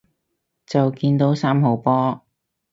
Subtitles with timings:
[0.65, 2.25] 就見到三號波